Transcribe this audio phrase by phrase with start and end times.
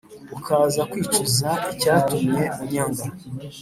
[0.37, 3.05] ukaza kwicuza icyatumye unyanga,